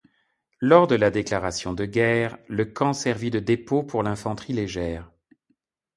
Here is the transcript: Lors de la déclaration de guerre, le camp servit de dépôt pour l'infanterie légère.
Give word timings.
Lors 0.61 0.87
de 0.87 0.95
la 0.95 1.11
déclaration 1.11 1.73
de 1.73 1.85
guerre, 1.85 2.39
le 2.47 2.65
camp 2.65 2.91
servit 2.91 3.29
de 3.29 3.37
dépôt 3.37 3.83
pour 3.83 4.01
l'infanterie 4.01 4.53
légère. 4.53 5.11